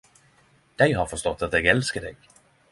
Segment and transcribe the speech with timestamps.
[0.81, 2.29] Dei har forstått at eg elskar deg.